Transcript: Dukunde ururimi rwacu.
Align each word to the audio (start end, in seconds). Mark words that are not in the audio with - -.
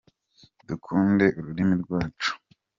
Dukunde 0.67 1.25
ururimi 1.37 1.73
rwacu. 1.81 2.31